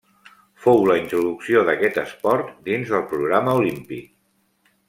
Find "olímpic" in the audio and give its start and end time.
3.63-4.13